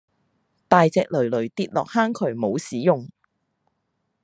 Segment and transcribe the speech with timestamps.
[0.67, 3.07] 大隻騾騾跌落坑渠冇屎用